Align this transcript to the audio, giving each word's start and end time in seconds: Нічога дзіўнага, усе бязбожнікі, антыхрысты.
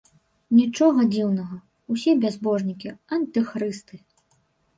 Нічога 0.59 1.03
дзіўнага, 1.13 1.57
усе 1.97 2.11
бязбожнікі, 2.25 2.89
антыхрысты. 3.19 3.95